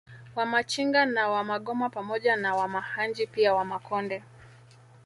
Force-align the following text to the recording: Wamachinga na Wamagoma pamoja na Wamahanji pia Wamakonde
Wamachinga 0.35 1.05
na 1.05 1.29
Wamagoma 1.29 1.89
pamoja 1.89 2.35
na 2.35 2.55
Wamahanji 2.55 3.27
pia 3.27 3.53
Wamakonde 3.53 4.23